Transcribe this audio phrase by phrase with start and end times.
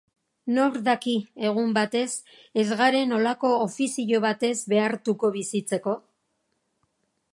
[0.53, 1.11] Nork daki,
[1.49, 2.07] egun batez,
[2.61, 5.95] ez garen holako ofizio batez behartuko bizitzeko?